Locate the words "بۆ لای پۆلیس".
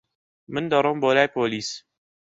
1.03-1.69